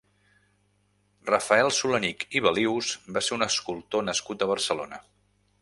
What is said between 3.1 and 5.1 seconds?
va ser un escultor nascut a Barcelona.